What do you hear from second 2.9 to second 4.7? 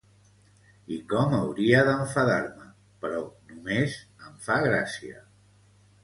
però només em fa